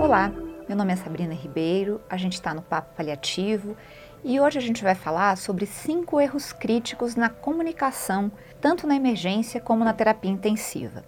Olá, 0.00 0.32
meu 0.66 0.76
nome 0.76 0.92
é 0.92 0.96
Sabrina 0.96 1.34
Ribeiro, 1.34 2.00
a 2.08 2.16
gente 2.16 2.34
está 2.34 2.54
no 2.54 2.62
Papo 2.62 2.94
Paliativo 2.96 3.76
e 4.24 4.40
hoje 4.40 4.58
a 4.58 4.62
gente 4.62 4.82
vai 4.82 4.94
falar 4.94 5.36
sobre 5.36 5.66
cinco 5.66 6.20
erros 6.20 6.52
críticos 6.52 7.14
na 7.14 7.28
comunicação, 7.28 8.32
tanto 8.60 8.86
na 8.86 8.96
emergência 8.96 9.60
como 9.60 9.84
na 9.84 9.92
terapia 9.92 10.30
intensiva. 10.30 11.04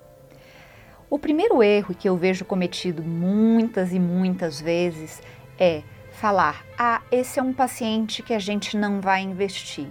O 1.09 1.19
primeiro 1.19 1.63
erro 1.63 1.95
que 1.95 2.09
eu 2.09 2.17
vejo 2.17 2.45
cometido 2.45 3.03
muitas 3.03 3.93
e 3.93 3.99
muitas 3.99 4.61
vezes 4.61 5.23
é 5.59 5.83
falar: 6.13 6.65
ah, 6.79 7.01
esse 7.11 7.41
é 7.41 7.43
um 7.43 7.53
paciente 7.53 8.23
que 8.23 8.35
a 8.35 8.39
gente 8.39 8.77
não 8.77 9.01
vai 9.01 9.23
investir. 9.23 9.89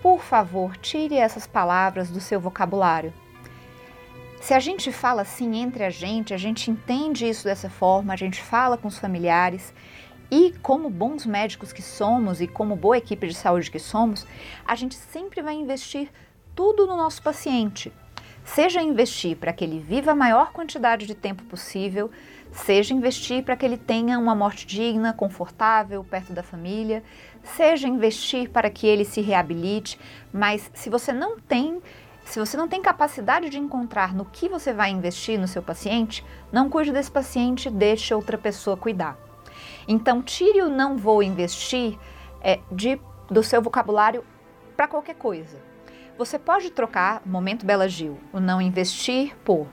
Por 0.00 0.20
favor, 0.20 0.76
tire 0.76 1.16
essas 1.16 1.46
palavras 1.46 2.10
do 2.10 2.20
seu 2.20 2.40
vocabulário. 2.40 3.12
Se 4.44 4.52
a 4.52 4.60
gente 4.60 4.92
fala 4.92 5.22
assim 5.22 5.56
entre 5.56 5.84
a 5.84 5.88
gente, 5.88 6.34
a 6.34 6.36
gente 6.36 6.70
entende 6.70 7.26
isso 7.26 7.44
dessa 7.44 7.70
forma, 7.70 8.12
a 8.12 8.16
gente 8.16 8.42
fala 8.42 8.76
com 8.76 8.88
os 8.88 8.98
familiares 8.98 9.72
e, 10.30 10.52
como 10.60 10.90
bons 10.90 11.24
médicos 11.24 11.72
que 11.72 11.80
somos 11.80 12.42
e 12.42 12.46
como 12.46 12.76
boa 12.76 12.98
equipe 12.98 13.26
de 13.26 13.32
saúde 13.32 13.70
que 13.70 13.78
somos, 13.78 14.26
a 14.66 14.74
gente 14.74 14.96
sempre 14.96 15.40
vai 15.40 15.54
investir 15.54 16.10
tudo 16.54 16.86
no 16.86 16.94
nosso 16.94 17.22
paciente. 17.22 17.90
Seja 18.44 18.82
investir 18.82 19.34
para 19.38 19.50
que 19.50 19.64
ele 19.64 19.78
viva 19.78 20.10
a 20.10 20.14
maior 20.14 20.52
quantidade 20.52 21.06
de 21.06 21.14
tempo 21.14 21.42
possível, 21.44 22.10
seja 22.52 22.92
investir 22.92 23.42
para 23.44 23.56
que 23.56 23.64
ele 23.64 23.78
tenha 23.78 24.18
uma 24.18 24.34
morte 24.34 24.66
digna, 24.66 25.14
confortável, 25.14 26.04
perto 26.04 26.34
da 26.34 26.42
família, 26.42 27.02
seja 27.42 27.88
investir 27.88 28.50
para 28.50 28.68
que 28.68 28.86
ele 28.86 29.06
se 29.06 29.22
reabilite, 29.22 29.98
mas 30.30 30.70
se 30.74 30.90
você 30.90 31.14
não 31.14 31.40
tem 31.40 31.80
se 32.24 32.38
você 32.38 32.56
não 32.56 32.66
tem 32.66 32.80
capacidade 32.82 33.48
de 33.48 33.58
encontrar 33.58 34.14
no 34.14 34.24
que 34.24 34.48
você 34.48 34.72
vai 34.72 34.90
investir 34.90 35.38
no 35.38 35.46
seu 35.46 35.62
paciente, 35.62 36.24
não 36.50 36.70
cuide 36.70 36.92
desse 36.92 37.10
paciente, 37.10 37.70
deixe 37.70 38.14
outra 38.14 38.38
pessoa 38.38 38.76
cuidar. 38.76 39.16
Então, 39.86 40.22
tire 40.22 40.62
o 40.62 40.68
não 40.68 40.96
vou 40.96 41.22
investir 41.22 41.98
é, 42.40 42.60
de, 42.72 42.98
do 43.30 43.42
seu 43.42 43.60
vocabulário 43.60 44.24
para 44.76 44.88
qualquer 44.88 45.14
coisa. 45.14 45.58
Você 46.16 46.38
pode 46.38 46.70
trocar, 46.70 47.22
momento 47.26 47.66
Bela 47.66 47.88
Gil, 47.88 48.18
o 48.32 48.40
não 48.40 48.60
investir 48.60 49.36
por 49.44 49.66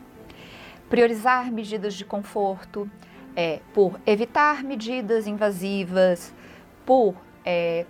priorizar 0.89 1.51
medidas 1.51 1.93
de 1.93 2.03
conforto, 2.03 2.89
é, 3.35 3.61
por 3.73 3.99
evitar 4.05 4.63
medidas 4.63 5.27
invasivas, 5.27 6.33
por 6.85 7.15
é, 7.45 7.85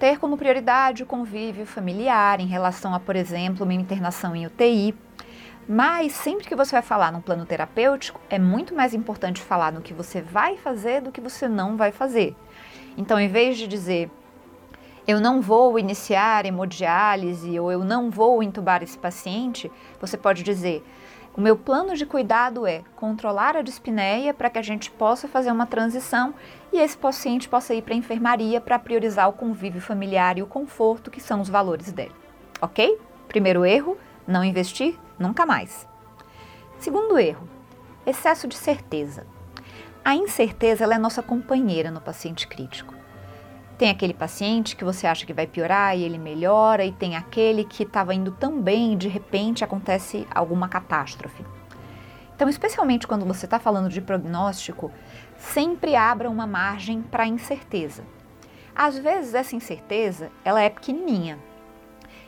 ter 0.00 0.18
como 0.18 0.38
prioridade 0.38 1.02
o 1.02 1.06
convívio 1.06 1.66
familiar 1.66 2.40
em 2.40 2.46
relação 2.46 2.94
a, 2.94 2.98
por 2.98 3.14
exemplo, 3.14 3.64
uma 3.64 3.74
internação 3.74 4.34
em 4.34 4.46
UTI. 4.46 4.94
Mas 5.68 6.12
sempre 6.12 6.48
que 6.48 6.56
você 6.56 6.72
vai 6.72 6.80
falar 6.80 7.12
num 7.12 7.20
plano 7.20 7.44
terapêutico, 7.44 8.18
é 8.30 8.38
muito 8.38 8.74
mais 8.74 8.94
importante 8.94 9.42
falar 9.42 9.70
no 9.70 9.82
que 9.82 9.92
você 9.92 10.22
vai 10.22 10.56
fazer 10.56 11.02
do 11.02 11.12
que 11.12 11.20
você 11.20 11.46
não 11.46 11.76
vai 11.76 11.92
fazer. 11.92 12.34
Então, 12.96 13.20
em 13.20 13.28
vez 13.28 13.58
de 13.58 13.68
dizer 13.68 14.10
eu 15.06 15.20
não 15.20 15.40
vou 15.40 15.78
iniciar 15.78 16.46
hemodiálise 16.46 17.58
ou 17.58 17.70
eu 17.70 17.84
não 17.84 18.10
vou 18.10 18.42
entubar 18.42 18.82
esse 18.82 18.96
paciente, 18.96 19.70
você 20.00 20.16
pode 20.16 20.42
dizer 20.42 20.84
o 21.36 21.40
meu 21.40 21.56
plano 21.56 21.94
de 21.94 22.04
cuidado 22.04 22.66
é 22.66 22.82
controlar 22.96 23.56
a 23.56 23.62
dispneia 23.62 24.34
para 24.34 24.50
que 24.50 24.58
a 24.58 24.62
gente 24.62 24.90
possa 24.90 25.28
fazer 25.28 25.52
uma 25.52 25.64
transição 25.64 26.34
e 26.72 26.78
esse 26.78 26.98
paciente 26.98 27.48
possa 27.48 27.72
ir 27.72 27.82
para 27.82 27.94
a 27.94 27.96
enfermaria 27.96 28.60
para 28.60 28.78
priorizar 28.78 29.28
o 29.28 29.32
convívio 29.32 29.80
familiar 29.80 30.38
e 30.38 30.42
o 30.42 30.46
conforto, 30.46 31.10
que 31.10 31.20
são 31.20 31.40
os 31.40 31.48
valores 31.48 31.92
dele. 31.92 32.14
Ok? 32.60 32.98
Primeiro 33.28 33.64
erro: 33.64 33.96
não 34.26 34.44
investir 34.44 34.98
nunca 35.18 35.46
mais. 35.46 35.86
Segundo 36.78 37.18
erro: 37.18 37.48
excesso 38.04 38.48
de 38.48 38.56
certeza. 38.56 39.24
A 40.04 40.16
incerteza 40.16 40.84
é 40.84 40.98
nossa 40.98 41.22
companheira 41.22 41.90
no 41.92 42.00
paciente 42.00 42.48
crítico. 42.48 42.99
Tem 43.80 43.88
aquele 43.88 44.12
paciente 44.12 44.76
que 44.76 44.84
você 44.84 45.06
acha 45.06 45.24
que 45.24 45.32
vai 45.32 45.46
piorar 45.46 45.96
e 45.96 46.02
ele 46.02 46.18
melhora, 46.18 46.84
e 46.84 46.92
tem 46.92 47.16
aquele 47.16 47.64
que 47.64 47.84
estava 47.84 48.14
indo 48.14 48.30
tão 48.30 48.60
bem 48.60 48.92
e 48.92 48.96
de 48.96 49.08
repente 49.08 49.64
acontece 49.64 50.28
alguma 50.30 50.68
catástrofe. 50.68 51.42
Então, 52.36 52.46
especialmente 52.46 53.06
quando 53.06 53.24
você 53.24 53.46
está 53.46 53.58
falando 53.58 53.88
de 53.88 54.02
prognóstico, 54.02 54.92
sempre 55.38 55.96
abra 55.96 56.28
uma 56.28 56.46
margem 56.46 57.00
para 57.00 57.26
incerteza. 57.26 58.04
Às 58.76 58.98
vezes 58.98 59.32
essa 59.32 59.56
incerteza 59.56 60.30
ela 60.44 60.60
é 60.60 60.68
pequenininha. 60.68 61.38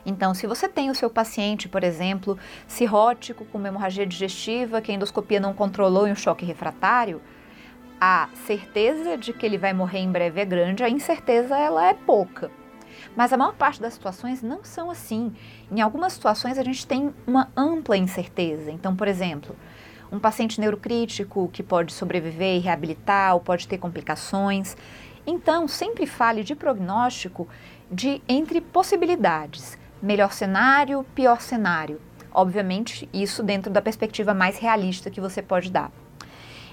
Então, 0.06 0.32
se 0.32 0.46
você 0.46 0.66
tem 0.66 0.88
o 0.88 0.94
seu 0.94 1.10
paciente, 1.10 1.68
por 1.68 1.84
exemplo, 1.84 2.38
cirrótico 2.66 3.44
com 3.44 3.66
hemorragia 3.66 4.06
digestiva, 4.06 4.80
que 4.80 4.90
a 4.90 4.94
endoscopia 4.94 5.38
não 5.38 5.52
controlou 5.52 6.08
em 6.08 6.12
um 6.12 6.16
choque 6.16 6.46
refratário, 6.46 7.20
a 8.04 8.28
certeza 8.34 9.16
de 9.16 9.32
que 9.32 9.46
ele 9.46 9.56
vai 9.56 9.72
morrer 9.72 10.00
em 10.00 10.10
breve 10.10 10.40
é 10.40 10.44
grande, 10.44 10.82
a 10.82 10.90
incerteza 10.90 11.56
ela 11.56 11.86
é 11.86 11.94
pouca. 11.94 12.50
Mas 13.14 13.32
a 13.32 13.36
maior 13.36 13.54
parte 13.54 13.80
das 13.80 13.94
situações 13.94 14.42
não 14.42 14.64
são 14.64 14.90
assim. 14.90 15.32
Em 15.70 15.80
algumas 15.80 16.14
situações 16.14 16.58
a 16.58 16.64
gente 16.64 16.84
tem 16.84 17.14
uma 17.24 17.52
ampla 17.56 17.96
incerteza. 17.96 18.72
Então, 18.72 18.96
por 18.96 19.06
exemplo, 19.06 19.54
um 20.10 20.18
paciente 20.18 20.60
neurocrítico 20.60 21.48
que 21.52 21.62
pode 21.62 21.92
sobreviver 21.92 22.56
e 22.56 22.58
reabilitar 22.58 23.34
ou 23.34 23.40
pode 23.40 23.68
ter 23.68 23.78
complicações. 23.78 24.76
Então, 25.24 25.68
sempre 25.68 26.04
fale 26.04 26.42
de 26.42 26.56
prognóstico 26.56 27.46
de 27.88 28.20
entre 28.28 28.60
possibilidades, 28.60 29.78
melhor 30.02 30.32
cenário, 30.32 31.06
pior 31.14 31.40
cenário. 31.40 32.00
Obviamente, 32.34 33.08
isso 33.12 33.44
dentro 33.44 33.70
da 33.70 33.80
perspectiva 33.80 34.34
mais 34.34 34.58
realista 34.58 35.08
que 35.08 35.20
você 35.20 35.40
pode 35.40 35.70
dar. 35.70 35.92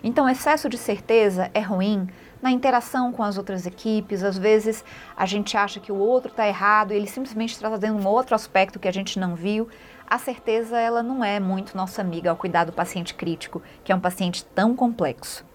Então, 0.04 0.30
excesso 0.30 0.70
de 0.70 0.78
certeza 0.78 1.50
é 1.54 1.60
ruim 1.60 2.08
na 2.42 2.52
interação 2.52 3.12
com 3.12 3.24
as 3.24 3.38
outras 3.38 3.66
equipes. 3.66 4.24
Às 4.24 4.38
vezes 4.38 4.84
a 5.16 5.26
gente 5.26 5.58
acha 5.58 5.80
que 5.80 5.92
o 5.92 5.98
outro 5.98 6.32
está 6.32 6.48
errado 6.48 6.92
e 6.92 6.96
ele 6.96 7.08
simplesmente 7.08 7.54
está 7.54 7.68
trazendo 7.68 8.00
um 8.00 8.08
outro 8.08 8.36
aspecto 8.36 8.80
que 8.80 8.88
a 8.88 8.94
gente 8.94 9.20
não 9.20 9.36
viu. 9.36 9.68
A 10.08 10.18
certeza 10.18 10.80
ela 10.80 11.04
não 11.04 11.24
é 11.24 11.40
muito 11.40 11.78
nossa 11.78 12.02
amiga 12.02 12.30
ao 12.30 12.38
cuidar 12.38 12.64
do 12.64 12.74
paciente 12.74 13.14
crítico, 13.14 13.62
que 13.84 13.92
é 13.92 13.96
um 13.96 14.00
paciente 14.00 14.44
tão 14.46 14.76
complexo. 14.76 15.46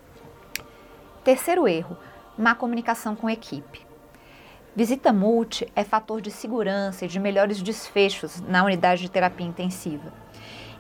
Terceiro 1.24 1.66
erro: 1.66 1.96
má 2.36 2.54
comunicação 2.54 3.16
com 3.16 3.28
equipe. 3.28 3.84
Visita 4.76 5.12
multi 5.12 5.66
é 5.74 5.84
fator 5.84 6.20
de 6.20 6.30
segurança 6.30 7.04
e 7.04 7.08
de 7.08 7.20
melhores 7.20 7.62
desfechos 7.62 8.40
na 8.40 8.64
unidade 8.64 9.02
de 9.02 9.10
terapia 9.10 9.46
intensiva. 9.46 10.12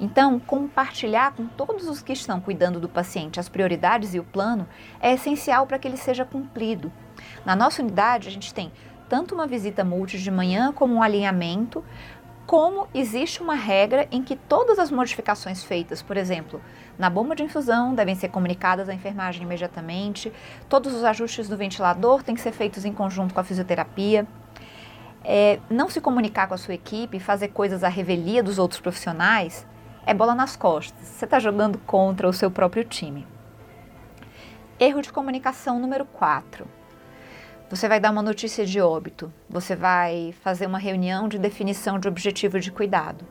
Então, 0.00 0.38
compartilhar 0.38 1.32
com 1.32 1.46
todos 1.46 1.88
os 1.88 2.02
que 2.02 2.12
estão 2.12 2.40
cuidando 2.40 2.80
do 2.80 2.88
paciente 2.88 3.40
as 3.40 3.48
prioridades 3.48 4.14
e 4.14 4.20
o 4.20 4.24
plano 4.24 4.66
é 5.00 5.12
essencial 5.12 5.66
para 5.66 5.78
que 5.78 5.86
ele 5.86 5.96
seja 5.96 6.24
cumprido. 6.24 6.92
Na 7.44 7.54
nossa 7.54 7.82
unidade, 7.82 8.28
a 8.28 8.32
gente 8.32 8.52
tem 8.52 8.72
tanto 9.08 9.34
uma 9.34 9.46
visita 9.46 9.84
multi 9.84 10.18
de 10.18 10.30
manhã 10.30 10.72
como 10.72 10.94
um 10.94 11.02
alinhamento, 11.02 11.84
como 12.46 12.86
existe 12.92 13.42
uma 13.42 13.54
regra 13.54 14.06
em 14.10 14.22
que 14.22 14.36
todas 14.36 14.78
as 14.78 14.90
modificações 14.90 15.64
feitas, 15.64 16.02
por 16.02 16.16
exemplo, 16.16 16.60
na 16.98 17.08
bomba 17.08 17.34
de 17.34 17.42
infusão 17.42 17.94
devem 17.94 18.14
ser 18.14 18.28
comunicadas 18.28 18.88
à 18.88 18.94
enfermagem 18.94 19.42
imediatamente, 19.42 20.32
todos 20.68 20.94
os 20.94 21.04
ajustes 21.04 21.48
do 21.48 21.56
ventilador 21.56 22.22
têm 22.22 22.34
que 22.34 22.40
ser 22.40 22.52
feitos 22.52 22.84
em 22.84 22.92
conjunto 22.92 23.32
com 23.32 23.40
a 23.40 23.44
fisioterapia. 23.44 24.26
É, 25.24 25.58
não 25.70 25.88
se 25.88 26.02
comunicar 26.02 26.46
com 26.46 26.54
a 26.54 26.58
sua 26.58 26.74
equipe, 26.74 27.18
fazer 27.18 27.48
coisas 27.48 27.82
à 27.82 27.88
revelia 27.88 28.42
dos 28.42 28.58
outros 28.58 28.78
profissionais, 28.78 29.66
é 30.06 30.12
bola 30.12 30.34
nas 30.34 30.56
costas. 30.56 31.06
Você 31.06 31.24
está 31.24 31.38
jogando 31.38 31.78
contra 31.78 32.28
o 32.28 32.32
seu 32.32 32.50
próprio 32.50 32.84
time. 32.84 33.26
Erro 34.78 35.00
de 35.00 35.12
comunicação 35.12 35.78
número 35.78 36.04
4. 36.04 36.66
Você 37.70 37.88
vai 37.88 37.98
dar 37.98 38.10
uma 38.10 38.22
notícia 38.22 38.66
de 38.66 38.80
óbito. 38.80 39.32
Você 39.48 39.74
vai 39.74 40.34
fazer 40.42 40.66
uma 40.66 40.78
reunião 40.78 41.28
de 41.28 41.38
definição 41.38 41.98
de 41.98 42.06
objetivo 42.06 42.60
de 42.60 42.70
cuidado. 42.70 43.24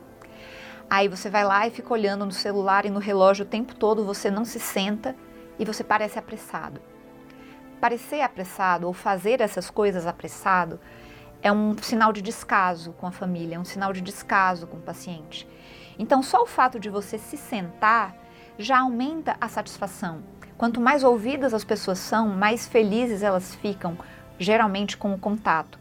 Aí 0.90 1.08
você 1.08 1.30
vai 1.30 1.44
lá 1.44 1.66
e 1.66 1.70
fica 1.70 1.92
olhando 1.92 2.26
no 2.26 2.32
celular 2.32 2.84
e 2.84 2.90
no 2.90 2.98
relógio 2.98 3.44
o 3.44 3.48
tempo 3.48 3.74
todo, 3.74 4.04
você 4.04 4.30
não 4.30 4.44
se 4.44 4.58
senta 4.60 5.14
e 5.58 5.64
você 5.64 5.82
parece 5.82 6.18
apressado. 6.18 6.80
Parecer 7.80 8.20
apressado 8.20 8.86
ou 8.86 8.92
fazer 8.92 9.40
essas 9.40 9.70
coisas 9.70 10.06
apressado 10.06 10.78
é 11.42 11.52
um 11.52 11.76
sinal 11.78 12.12
de 12.12 12.22
descaso 12.22 12.92
com 12.92 13.06
a 13.06 13.12
família, 13.12 13.56
é 13.56 13.58
um 13.58 13.64
sinal 13.64 13.92
de 13.92 14.00
descaso 14.00 14.66
com 14.66 14.78
o 14.78 14.80
paciente. 14.80 15.46
Então, 15.98 16.22
só 16.22 16.42
o 16.42 16.46
fato 16.46 16.78
de 16.78 16.90
você 16.90 17.18
se 17.18 17.36
sentar 17.36 18.14
já 18.58 18.80
aumenta 18.80 19.36
a 19.40 19.48
satisfação. 19.48 20.22
Quanto 20.56 20.80
mais 20.80 21.02
ouvidas 21.02 21.52
as 21.52 21.64
pessoas 21.64 21.98
são, 21.98 22.28
mais 22.28 22.66
felizes 22.66 23.22
elas 23.22 23.54
ficam, 23.56 23.98
geralmente 24.38 24.96
com 24.96 25.12
o 25.12 25.18
contato. 25.18 25.78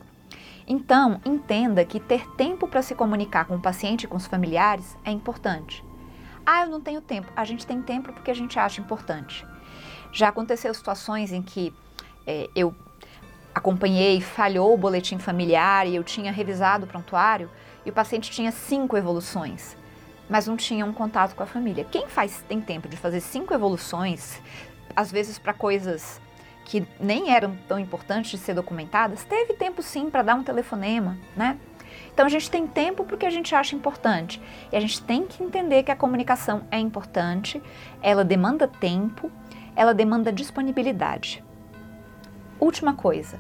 Então, 0.68 1.20
entenda 1.26 1.84
que 1.86 2.00
ter 2.00 2.28
tempo 2.36 2.68
para 2.68 2.82
se 2.82 2.96
comunicar 2.96 3.46
com 3.46 3.56
o 3.56 3.62
paciente 3.62 4.04
e 4.04 4.08
com 4.08 4.18
os 4.18 4.26
familiares 4.26 4.98
é 5.04 5.12
importante. 5.12 5.84
Ah, 6.46 6.64
eu 6.64 6.70
não 6.70 6.82
tenho 6.82 7.02
tempo. 7.02 7.32
A 7.36 7.46
gente 7.46 7.66
tem 7.66 7.82
tempo 7.82 8.12
porque 8.14 8.32
a 8.32 8.36
gente 8.36 8.58
acha 8.58 8.82
importante. 8.82 9.46
Já 10.12 10.30
aconteceu 10.30 10.74
situações 10.74 11.32
em 11.32 11.42
que 11.42 11.74
é, 12.26 12.50
eu 12.56 12.74
acompanhei, 13.54 14.22
falhou 14.22 14.74
o 14.74 14.78
boletim 14.78 15.20
familiar 15.20 15.86
e 15.86 15.96
eu 15.96 16.04
tinha 16.04 16.32
revisado 16.32 16.86
o 16.86 16.88
prontuário 16.88 17.50
e 17.86 17.90
o 17.90 17.94
paciente 17.94 18.32
tinha 18.32 18.52
cinco 18.52 18.98
evoluções 18.98 19.78
mas 20.34 20.48
não 20.48 20.58
tinham 20.58 20.90
um 20.90 20.94
contato 20.94 21.36
com 21.36 21.44
a 21.44 21.46
família. 21.46 21.86
Quem 21.86 22.08
faz 22.08 22.44
tem 22.50 22.60
tempo 22.60 22.90
de 22.90 22.98
fazer 22.98 23.20
cinco 23.20 23.54
evoluções, 23.54 24.42
às 24.96 25.12
vezes 25.12 25.38
para 25.38 25.54
coisas 25.54 26.20
que 26.66 26.88
nem 27.00 27.30
eram 27.30 27.56
tão 27.68 27.78
importantes 27.78 28.32
de 28.32 28.40
ser 28.40 28.56
documentadas, 28.56 29.24
teve 29.26 29.54
tempo 29.54 29.84
sim 29.84 30.10
para 30.10 30.24
dar 30.24 30.34
um 30.34 30.42
telefonema, 30.42 31.20
né? 31.38 31.60
Então 32.12 32.26
a 32.26 32.30
gente 32.30 32.50
tem 32.50 32.66
tempo 32.66 33.06
porque 33.06 33.28
a 33.28 33.30
gente 33.30 33.54
acha 33.54 33.76
importante. 33.76 34.42
E 34.72 34.76
a 34.76 34.80
gente 34.80 35.04
tem 35.04 35.28
que 35.28 35.44
entender 35.44 35.84
que 35.84 35.92
a 35.92 35.96
comunicação 35.96 36.64
é 36.72 36.80
importante, 36.80 37.62
ela 38.02 38.26
demanda 38.26 38.68
tempo, 38.68 39.32
ela 39.76 39.94
demanda 39.94 40.34
disponibilidade. 40.34 41.44
Última 42.60 42.96
coisa, 42.96 43.40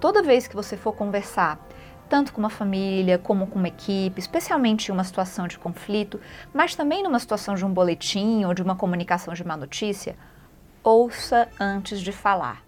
toda 0.00 0.22
vez 0.22 0.46
que 0.46 0.56
você 0.56 0.74
for 0.74 0.94
conversar, 0.94 1.60
tanto 2.08 2.32
com 2.32 2.40
uma 2.40 2.50
família 2.50 3.18
como 3.18 3.46
com 3.46 3.58
uma 3.58 3.68
equipe, 3.68 4.18
especialmente 4.18 4.88
em 4.88 4.92
uma 4.92 5.04
situação 5.04 5.48
de 5.48 5.58
conflito, 5.58 6.20
mas 6.52 6.74
também 6.74 7.02
numa 7.02 7.18
situação 7.18 7.54
de 7.54 7.64
um 7.64 7.72
boletim 7.72 8.44
ou 8.44 8.54
de 8.54 8.62
uma 8.62 8.76
comunicação 8.76 9.34
de 9.34 9.44
má 9.44 9.56
notícia, 9.56 10.16
ouça 10.82 11.48
antes 11.58 12.00
de 12.00 12.12
falar. 12.12 12.62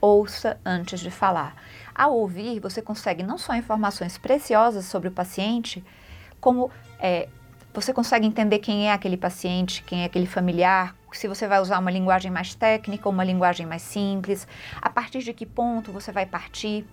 Ouça 0.00 0.60
antes 0.64 1.00
de 1.00 1.10
falar. 1.10 1.56
Ao 1.94 2.14
ouvir, 2.14 2.60
você 2.60 2.82
consegue 2.82 3.22
não 3.22 3.38
só 3.38 3.54
informações 3.54 4.18
preciosas 4.18 4.84
sobre 4.84 5.08
o 5.08 5.12
paciente, 5.12 5.82
como 6.40 6.70
é, 7.00 7.28
você 7.72 7.92
consegue 7.92 8.26
entender 8.26 8.58
quem 8.58 8.88
é 8.88 8.92
aquele 8.92 9.16
paciente, 9.16 9.82
quem 9.82 10.02
é 10.02 10.04
aquele 10.04 10.26
familiar, 10.26 10.94
se 11.12 11.26
você 11.26 11.48
vai 11.48 11.60
usar 11.60 11.78
uma 11.78 11.90
linguagem 11.90 12.30
mais 12.30 12.54
técnica 12.54 13.08
ou 13.08 13.12
uma 13.12 13.24
linguagem 13.24 13.66
mais 13.66 13.82
simples, 13.82 14.46
a 14.80 14.90
partir 14.90 15.20
de 15.20 15.32
que 15.32 15.46
ponto 15.46 15.92
você 15.92 16.12
vai 16.12 16.26
partir. 16.26 16.86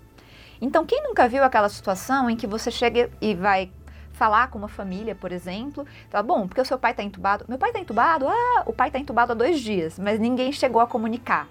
Então, 0.64 0.86
quem 0.86 1.04
nunca 1.04 1.28
viu 1.28 1.44
aquela 1.44 1.68
situação 1.68 2.30
em 2.30 2.38
que 2.38 2.48
você 2.48 2.72
chega 2.72 3.12
e 3.20 3.36
vai 3.36 3.70
falar 4.14 4.48
com 4.48 4.58
uma 4.58 4.70
família, 4.70 5.14
por 5.14 5.34
exemplo, 5.34 5.86
fala, 6.10 6.24
bom, 6.24 6.48
porque 6.48 6.62
o 6.62 6.66
seu 6.66 6.80
pai 6.80 6.92
está 6.92 7.04
entubado. 7.04 7.44
Meu 7.50 7.58
pai 7.58 7.72
está 7.72 7.82
entubado? 7.82 8.30
Ah, 8.30 8.64
o 8.66 8.72
pai 8.72 8.88
está 8.88 8.98
entubado 8.98 9.34
há 9.34 9.36
dois 9.36 9.60
dias, 9.60 10.00
mas 10.00 10.22
ninguém 10.22 10.54
chegou 10.54 10.82
a 10.82 10.88
comunicar. 10.88 11.50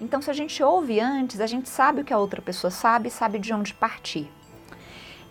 Então, 0.00 0.22
se 0.22 0.30
a 0.30 0.32
gente 0.32 0.62
ouve 0.62 1.00
antes, 1.00 1.40
a 1.40 1.48
gente 1.48 1.68
sabe 1.68 2.02
o 2.02 2.04
que 2.04 2.12
a 2.12 2.18
outra 2.18 2.40
pessoa 2.40 2.70
sabe, 2.70 3.10
sabe 3.10 3.40
de 3.40 3.52
onde 3.52 3.74
partir. 3.74 4.30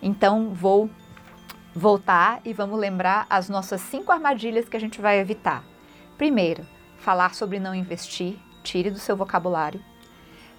Então, 0.02 0.50
vou 0.52 0.90
voltar 1.74 2.42
e 2.44 2.52
vamos 2.52 2.78
lembrar 2.78 3.26
as 3.30 3.48
nossas 3.48 3.80
cinco 3.80 4.12
armadilhas 4.12 4.68
que 4.68 4.76
a 4.76 4.80
gente 4.80 5.00
vai 5.00 5.18
evitar. 5.18 5.64
Primeiro, 6.18 6.62
falar 6.98 7.34
sobre 7.34 7.58
não 7.58 7.74
investir, 7.74 8.36
tire 8.62 8.90
do 8.90 8.98
seu 8.98 9.16
vocabulário. 9.16 9.80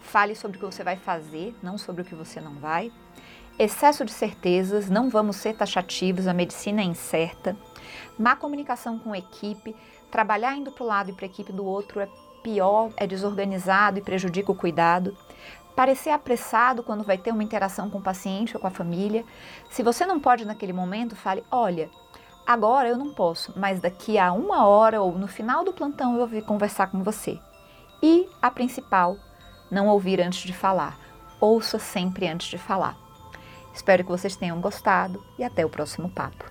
Fale 0.06 0.36
sobre 0.36 0.58
o 0.58 0.60
que 0.60 0.66
você 0.66 0.84
vai 0.84 0.96
fazer, 0.96 1.56
não 1.62 1.78
sobre 1.78 2.02
o 2.02 2.06
que 2.06 2.16
você 2.16 2.40
não 2.40 2.56
vai. 2.56 2.92
Excesso 3.58 4.06
de 4.06 4.12
certezas, 4.12 4.90
não 4.90 5.10
vamos 5.10 5.38
ser 5.38 5.56
taxativos, 5.56 6.28
a 6.28 6.34
medicina 6.34 6.82
é 6.82 6.84
incerta. 6.84 7.56
Má 8.18 8.36
comunicação 8.36 9.00
com 9.00 9.16
equipe, 9.16 9.76
trabalhar 10.12 10.56
indo 10.56 10.72
para 10.72 10.84
o 10.84 10.88
lado 10.88 11.10
e 11.10 11.14
para 11.14 11.26
a 11.26 11.30
equipe 11.30 11.52
do 11.52 11.66
outro 11.66 12.00
é 12.00 12.10
pior, 12.44 12.92
é 12.98 13.08
desorganizado 13.08 13.98
e 13.98 14.02
prejudica 14.02 14.52
o 14.52 14.56
cuidado. 14.56 15.18
Parecer 15.76 16.12
apressado 16.12 16.84
quando 16.84 17.04
vai 17.04 17.18
ter 17.18 17.32
uma 17.32 17.44
interação 17.44 17.90
com 17.90 17.98
o 17.98 18.04
paciente 18.04 18.56
ou 18.56 18.62
com 18.62 18.68
a 18.68 18.72
família. 18.72 19.26
Se 19.70 19.84
você 19.84 20.06
não 20.06 20.20
pode 20.20 20.46
naquele 20.46 20.72
momento, 20.72 21.16
fale: 21.16 21.44
olha, 21.52 21.90
agora 22.46 22.88
eu 22.88 22.98
não 22.98 23.14
posso, 23.14 23.54
mas 23.58 23.82
daqui 23.82 24.18
a 24.18 24.32
uma 24.32 24.66
hora 24.66 25.02
ou 25.02 25.18
no 25.18 25.28
final 25.28 25.64
do 25.64 25.74
plantão 25.74 26.18
eu 26.18 26.28
vou 26.28 26.42
conversar 26.44 26.88
com 26.88 27.04
você. 27.04 27.40
E 28.02 28.30
a 28.42 28.52
principal, 28.52 29.18
não 29.70 29.88
ouvir 29.88 30.22
antes 30.22 30.44
de 30.44 30.54
falar. 30.54 30.98
Ouça 31.40 31.78
sempre 31.80 32.28
antes 32.28 32.48
de 32.48 32.58
falar. 32.58 32.98
Espero 33.74 34.04
que 34.04 34.10
vocês 34.10 34.36
tenham 34.36 34.62
gostado 34.62 35.24
e 35.38 35.44
até 35.44 35.66
o 35.66 35.70
próximo 35.70 36.10
papo. 36.10 36.46